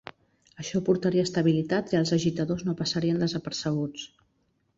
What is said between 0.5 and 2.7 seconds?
Això portaria estabilitat, i els agitadors